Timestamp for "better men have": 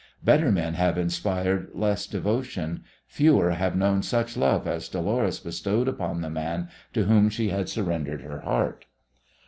0.23-0.97